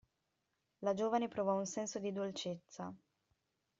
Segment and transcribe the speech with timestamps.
[0.81, 2.91] La giovane provò un senso di dolcezza.